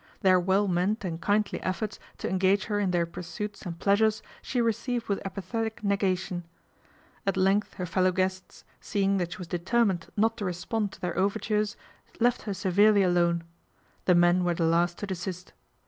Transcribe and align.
Their 0.21 0.39
well 0.39 0.67
meant 0.67 1.05
and 1.05 1.21
kindly 1.21 1.61
efforts 1.61 1.99
to 2.17 2.27
engage 2.27 2.63
her 2.63 2.79
in 2.79 2.89
their 2.89 3.05
pursuits 3.05 3.61
and 3.61 3.77
pleasures 3.77 4.23
she 4.41 4.59
received 4.59 5.07
with 5.07 5.23
apathetic 5.23 5.81
nega 5.83 6.17
tion. 6.17 6.43
At 7.27 7.37
length 7.37 7.75
her 7.75 7.85
fellow 7.85 8.11
guests, 8.11 8.63
seeing 8.79 9.17
that 9.17 9.33
she 9.33 9.37
was 9.37 9.47
determined 9.47 10.07
not 10.17 10.37
to 10.37 10.45
respond 10.45 10.91
to 10.93 11.01
their 11.01 11.15
over 11.15 11.37
tures, 11.37 11.75
left 12.19 12.41
her 12.49 12.53
severely 12.55 13.03
alone. 13.03 13.43
The 14.05 14.15
men 14.15 14.43
were 14.43 14.55
the 14.55 14.65
last 14.65 14.97
to 14.97 15.05
desist. 15.05 15.53